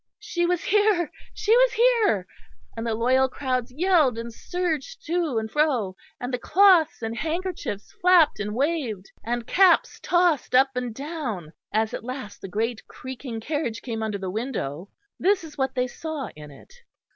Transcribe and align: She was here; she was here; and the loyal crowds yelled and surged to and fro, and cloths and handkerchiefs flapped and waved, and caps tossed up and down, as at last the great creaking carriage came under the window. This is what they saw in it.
She 0.17 0.47
was 0.47 0.63
here; 0.63 1.11
she 1.31 1.55
was 1.55 1.73
here; 1.73 2.25
and 2.75 2.87
the 2.87 2.95
loyal 2.95 3.29
crowds 3.29 3.71
yelled 3.71 4.17
and 4.17 4.33
surged 4.33 5.05
to 5.05 5.37
and 5.37 5.51
fro, 5.51 5.95
and 6.19 6.35
cloths 6.41 7.03
and 7.03 7.15
handkerchiefs 7.15 7.91
flapped 8.01 8.39
and 8.39 8.55
waved, 8.55 9.11
and 9.23 9.45
caps 9.45 9.99
tossed 9.99 10.55
up 10.55 10.71
and 10.75 10.91
down, 10.95 11.53
as 11.71 11.93
at 11.93 12.03
last 12.03 12.41
the 12.41 12.47
great 12.47 12.87
creaking 12.87 13.41
carriage 13.41 13.83
came 13.83 14.01
under 14.01 14.17
the 14.17 14.31
window. 14.31 14.89
This 15.19 15.43
is 15.43 15.55
what 15.55 15.75
they 15.75 15.85
saw 15.85 16.29
in 16.35 16.49
it. 16.49 16.73